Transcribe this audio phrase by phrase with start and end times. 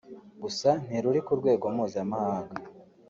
[0.43, 2.61] gusa ntiruri ku rwego mpuzamahanga